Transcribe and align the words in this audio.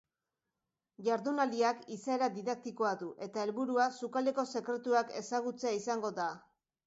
Jardunaldiak 1.07 1.83
izaera 1.95 2.29
didaktikoa 2.37 2.93
du 3.03 3.11
eta 3.27 3.43
helburua 3.43 3.85
sukaldeko 3.99 4.47
sekretuak 4.53 5.15
ezagutzea 5.23 5.77
izango 5.81 6.15
da. 6.21 6.27